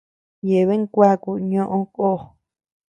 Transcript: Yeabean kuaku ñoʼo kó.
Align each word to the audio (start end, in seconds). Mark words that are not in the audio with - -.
Yeabean 0.49 0.83
kuaku 0.93 1.31
ñoʼo 1.49 1.77
kó. 1.95 2.09